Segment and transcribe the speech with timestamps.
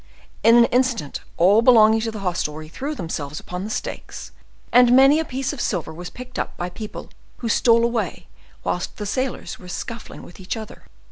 [0.41, 4.31] In an instant all belonging to the hostelry threw themselves upon the stakes,
[4.71, 8.25] and many a piece of silver was picked up by people who stole away
[8.63, 10.85] whilst the sailors were scuffling with each other.